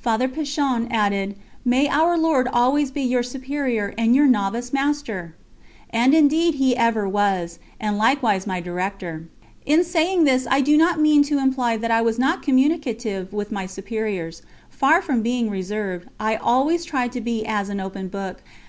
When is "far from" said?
14.68-15.22